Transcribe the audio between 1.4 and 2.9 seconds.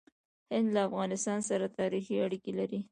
سره تاریخي اړیکې لري.